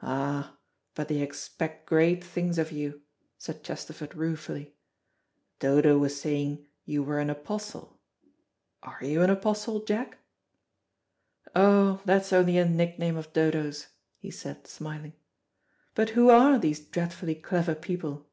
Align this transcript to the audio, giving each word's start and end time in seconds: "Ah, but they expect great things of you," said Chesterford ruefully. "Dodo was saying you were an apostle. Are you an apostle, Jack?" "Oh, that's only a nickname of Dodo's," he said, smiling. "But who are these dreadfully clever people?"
"Ah, 0.00 0.56
but 0.94 1.08
they 1.08 1.20
expect 1.20 1.84
great 1.84 2.24
things 2.24 2.56
of 2.56 2.72
you," 2.72 3.02
said 3.36 3.62
Chesterford 3.62 4.14
ruefully. 4.14 4.72
"Dodo 5.58 5.98
was 5.98 6.18
saying 6.18 6.66
you 6.86 7.02
were 7.02 7.20
an 7.20 7.28
apostle. 7.28 8.00
Are 8.82 9.04
you 9.04 9.20
an 9.20 9.28
apostle, 9.28 9.84
Jack?" 9.84 10.20
"Oh, 11.54 12.00
that's 12.06 12.32
only 12.32 12.56
a 12.56 12.64
nickname 12.64 13.18
of 13.18 13.30
Dodo's," 13.34 13.88
he 14.16 14.30
said, 14.30 14.66
smiling. 14.66 15.12
"But 15.94 16.08
who 16.16 16.30
are 16.30 16.58
these 16.58 16.80
dreadfully 16.80 17.34
clever 17.34 17.74
people?" 17.74 18.26